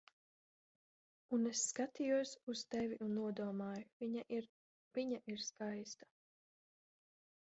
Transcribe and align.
Un 1.37 1.43
es 1.49 1.59
skatījos 1.71 2.31
uz 2.53 2.63
tevi 2.75 2.97
un 3.09 3.13
nodomāju: 3.19 3.87
"Viņa 4.05 4.25
ir... 4.39 4.49
Viņa 4.99 5.21
ir 5.35 5.45
skaista." 5.53 6.11